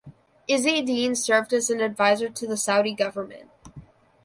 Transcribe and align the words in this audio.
Izzi 0.49 0.81
Dien 0.83 1.13
served 1.15 1.53
as 1.53 1.69
an 1.69 1.79
adviser 1.79 2.27
to 2.27 2.47
the 2.47 2.57
Saudi 2.57 2.95
government. 2.95 3.51